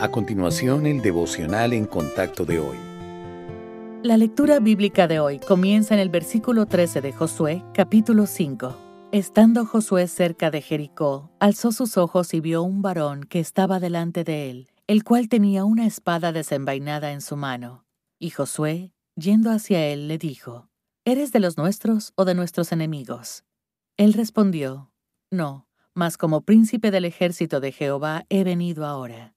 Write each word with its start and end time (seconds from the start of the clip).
A 0.00 0.10
continuación, 0.10 0.86
el 0.86 1.02
devocional 1.02 1.74
en 1.74 1.84
contacto 1.84 2.46
de 2.46 2.58
hoy. 2.58 2.78
La 4.02 4.16
lectura 4.16 4.58
bíblica 4.58 5.06
de 5.06 5.20
hoy 5.20 5.38
comienza 5.40 5.92
en 5.92 6.00
el 6.00 6.08
versículo 6.08 6.64
13 6.64 7.02
de 7.02 7.12
Josué, 7.12 7.62
capítulo 7.74 8.24
5. 8.24 8.74
Estando 9.12 9.66
Josué 9.66 10.08
cerca 10.08 10.50
de 10.50 10.62
Jericó, 10.62 11.30
alzó 11.38 11.70
sus 11.70 11.98
ojos 11.98 12.32
y 12.32 12.40
vio 12.40 12.62
un 12.62 12.80
varón 12.80 13.24
que 13.24 13.40
estaba 13.40 13.78
delante 13.78 14.24
de 14.24 14.48
él, 14.48 14.70
el 14.86 15.04
cual 15.04 15.28
tenía 15.28 15.66
una 15.66 15.84
espada 15.84 16.32
desenvainada 16.32 17.12
en 17.12 17.20
su 17.20 17.36
mano. 17.36 17.84
Y 18.18 18.30
Josué, 18.30 18.94
yendo 19.16 19.50
hacia 19.50 19.84
él, 19.84 20.08
le 20.08 20.16
dijo, 20.16 20.70
¿Eres 21.04 21.30
de 21.30 21.40
los 21.40 21.58
nuestros 21.58 22.14
o 22.14 22.24
de 22.24 22.34
nuestros 22.34 22.72
enemigos? 22.72 23.44
Él 23.98 24.14
respondió, 24.14 24.92
No, 25.30 25.68
mas 25.92 26.16
como 26.16 26.40
príncipe 26.40 26.90
del 26.90 27.04
ejército 27.04 27.60
de 27.60 27.72
Jehová 27.72 28.24
he 28.30 28.44
venido 28.44 28.86
ahora. 28.86 29.34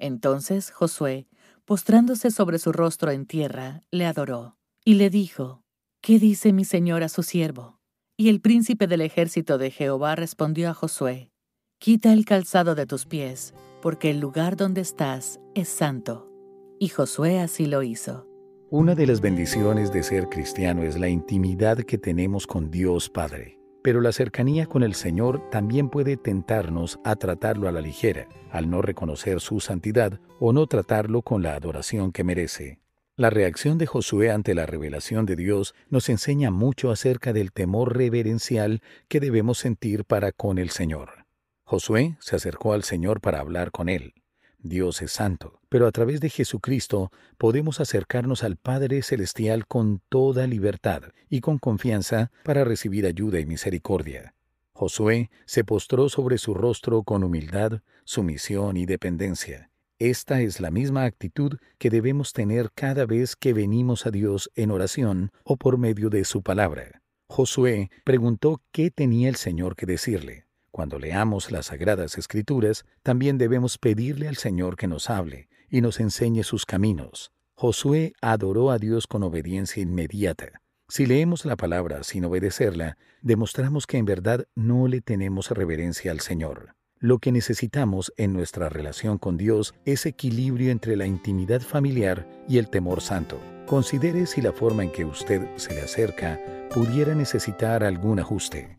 Entonces 0.00 0.70
Josué, 0.70 1.28
postrándose 1.64 2.30
sobre 2.30 2.58
su 2.58 2.72
rostro 2.72 3.10
en 3.12 3.26
tierra, 3.26 3.82
le 3.90 4.06
adoró, 4.06 4.56
y 4.84 4.94
le 4.94 5.10
dijo, 5.10 5.62
¿Qué 6.00 6.18
dice 6.18 6.52
mi 6.52 6.64
señor 6.64 7.02
a 7.02 7.08
su 7.08 7.22
siervo? 7.22 7.78
Y 8.16 8.30
el 8.30 8.40
príncipe 8.40 8.86
del 8.86 9.02
ejército 9.02 9.58
de 9.58 9.70
Jehová 9.70 10.16
respondió 10.16 10.70
a 10.70 10.74
Josué, 10.74 11.30
Quita 11.78 12.12
el 12.12 12.24
calzado 12.24 12.74
de 12.74 12.86
tus 12.86 13.06
pies, 13.06 13.54
porque 13.82 14.10
el 14.10 14.20
lugar 14.20 14.56
donde 14.56 14.80
estás 14.80 15.38
es 15.54 15.68
santo. 15.68 16.30
Y 16.78 16.88
Josué 16.88 17.40
así 17.40 17.66
lo 17.66 17.82
hizo. 17.82 18.26
Una 18.70 18.94
de 18.94 19.06
las 19.06 19.20
bendiciones 19.20 19.92
de 19.92 20.02
ser 20.02 20.28
cristiano 20.28 20.82
es 20.82 20.98
la 20.98 21.08
intimidad 21.08 21.78
que 21.78 21.98
tenemos 21.98 22.46
con 22.46 22.70
Dios 22.70 23.10
Padre. 23.10 23.59
Pero 23.82 24.00
la 24.00 24.12
cercanía 24.12 24.66
con 24.66 24.82
el 24.82 24.94
Señor 24.94 25.48
también 25.50 25.88
puede 25.88 26.16
tentarnos 26.16 27.00
a 27.04 27.16
tratarlo 27.16 27.68
a 27.68 27.72
la 27.72 27.80
ligera, 27.80 28.28
al 28.50 28.68
no 28.68 28.82
reconocer 28.82 29.40
su 29.40 29.60
santidad 29.60 30.20
o 30.38 30.52
no 30.52 30.66
tratarlo 30.66 31.22
con 31.22 31.42
la 31.42 31.54
adoración 31.54 32.12
que 32.12 32.24
merece. 32.24 32.78
La 33.16 33.28
reacción 33.28 33.76
de 33.76 33.86
Josué 33.86 34.30
ante 34.30 34.54
la 34.54 34.66
revelación 34.66 35.26
de 35.26 35.36
Dios 35.36 35.74
nos 35.88 36.08
enseña 36.08 36.50
mucho 36.50 36.90
acerca 36.90 37.32
del 37.32 37.52
temor 37.52 37.96
reverencial 37.96 38.80
que 39.08 39.20
debemos 39.20 39.58
sentir 39.58 40.04
para 40.04 40.32
con 40.32 40.58
el 40.58 40.70
Señor. 40.70 41.26
Josué 41.64 42.16
se 42.20 42.36
acercó 42.36 42.72
al 42.72 42.82
Señor 42.82 43.20
para 43.20 43.40
hablar 43.40 43.72
con 43.72 43.88
él. 43.88 44.14
Dios 44.62 45.00
es 45.02 45.12
santo, 45.12 45.60
pero 45.68 45.86
a 45.86 45.92
través 45.92 46.20
de 46.20 46.28
Jesucristo 46.28 47.10
podemos 47.38 47.80
acercarnos 47.80 48.44
al 48.44 48.56
Padre 48.56 49.02
Celestial 49.02 49.66
con 49.66 50.02
toda 50.08 50.46
libertad 50.46 51.02
y 51.28 51.40
con 51.40 51.58
confianza 51.58 52.30
para 52.44 52.64
recibir 52.64 53.06
ayuda 53.06 53.40
y 53.40 53.46
misericordia. 53.46 54.34
Josué 54.72 55.30
se 55.46 55.64
postró 55.64 56.08
sobre 56.08 56.38
su 56.38 56.54
rostro 56.54 57.02
con 57.02 57.24
humildad, 57.24 57.80
sumisión 58.04 58.76
y 58.76 58.86
dependencia. 58.86 59.70
Esta 59.98 60.40
es 60.40 60.60
la 60.60 60.70
misma 60.70 61.04
actitud 61.04 61.58
que 61.78 61.90
debemos 61.90 62.32
tener 62.32 62.70
cada 62.74 63.04
vez 63.04 63.36
que 63.36 63.52
venimos 63.52 64.06
a 64.06 64.10
Dios 64.10 64.50
en 64.54 64.70
oración 64.70 65.30
o 65.44 65.56
por 65.56 65.76
medio 65.76 66.08
de 66.08 66.24
su 66.24 66.42
palabra. 66.42 67.02
Josué 67.28 67.90
preguntó 68.04 68.62
qué 68.72 68.90
tenía 68.90 69.28
el 69.28 69.36
Señor 69.36 69.76
que 69.76 69.86
decirle. 69.86 70.46
Cuando 70.70 70.98
leamos 70.98 71.50
las 71.50 71.66
Sagradas 71.66 72.16
Escrituras, 72.16 72.84
también 73.02 73.38
debemos 73.38 73.76
pedirle 73.76 74.28
al 74.28 74.36
Señor 74.36 74.76
que 74.76 74.86
nos 74.86 75.10
hable 75.10 75.48
y 75.68 75.80
nos 75.80 75.98
enseñe 76.00 76.44
sus 76.44 76.64
caminos. 76.64 77.32
Josué 77.54 78.14
adoró 78.22 78.70
a 78.70 78.78
Dios 78.78 79.06
con 79.06 79.22
obediencia 79.22 79.82
inmediata. 79.82 80.62
Si 80.88 81.06
leemos 81.06 81.44
la 81.44 81.56
palabra 81.56 82.02
sin 82.02 82.24
obedecerla, 82.24 82.96
demostramos 83.20 83.86
que 83.86 83.98
en 83.98 84.06
verdad 84.06 84.46
no 84.54 84.88
le 84.88 85.00
tenemos 85.00 85.50
reverencia 85.50 86.10
al 86.10 86.20
Señor. 86.20 86.74
Lo 86.98 87.18
que 87.18 87.32
necesitamos 87.32 88.12
en 88.16 88.32
nuestra 88.32 88.68
relación 88.68 89.18
con 89.18 89.36
Dios 89.36 89.74
es 89.84 90.04
equilibrio 90.06 90.70
entre 90.70 90.96
la 90.96 91.06
intimidad 91.06 91.60
familiar 91.60 92.28
y 92.48 92.58
el 92.58 92.68
temor 92.68 93.00
santo. 93.00 93.40
Considere 93.66 94.26
si 94.26 94.42
la 94.42 94.52
forma 94.52 94.82
en 94.82 94.92
que 94.92 95.04
usted 95.04 95.46
se 95.56 95.74
le 95.74 95.82
acerca 95.82 96.40
pudiera 96.74 97.14
necesitar 97.14 97.84
algún 97.84 98.20
ajuste. 98.20 98.76